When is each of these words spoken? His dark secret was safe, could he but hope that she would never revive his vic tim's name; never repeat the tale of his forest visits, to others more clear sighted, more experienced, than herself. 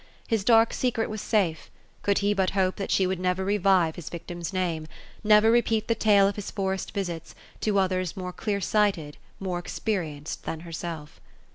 His 0.27 0.43
dark 0.43 0.73
secret 0.73 1.11
was 1.11 1.21
safe, 1.21 1.69
could 2.01 2.17
he 2.25 2.33
but 2.33 2.49
hope 2.57 2.77
that 2.77 2.89
she 2.89 3.05
would 3.05 3.19
never 3.19 3.45
revive 3.45 3.97
his 3.97 4.09
vic 4.09 4.25
tim's 4.25 4.51
name; 4.51 4.87
never 5.23 5.51
repeat 5.51 5.87
the 5.87 5.93
tale 5.93 6.27
of 6.27 6.37
his 6.37 6.49
forest 6.49 6.91
visits, 6.91 7.35
to 7.59 7.77
others 7.77 8.17
more 8.17 8.33
clear 8.33 8.61
sighted, 8.61 9.17
more 9.39 9.59
experienced, 9.59 10.41
than 10.43 10.61
herself. 10.61 11.21